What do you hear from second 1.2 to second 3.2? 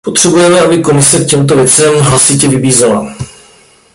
těmto věcem hlasitě vybízela.